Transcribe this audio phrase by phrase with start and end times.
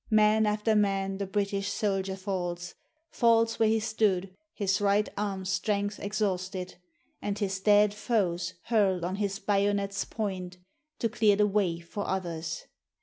[0.09, 2.73] Man after man the British soldier falls,
[3.11, 6.77] Falls where he stood, his right arm's strength exhausted,
[7.21, 10.57] And his dead foes hurled on his bayonet's point,
[10.97, 12.65] To clear the way for others!